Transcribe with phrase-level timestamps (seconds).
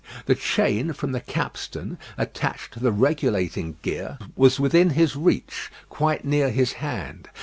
[0.25, 6.25] The chain from the capstan, attached to the regulating gear, was within his reach, quite
[6.25, 7.29] near his hand.